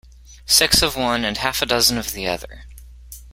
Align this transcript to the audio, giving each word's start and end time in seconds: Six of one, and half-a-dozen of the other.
Six 0.47 0.81
of 0.81 0.95
one, 0.95 1.23
and 1.23 1.37
half-a-dozen 1.37 1.99
of 1.99 2.13
the 2.13 2.25
other. 2.27 2.63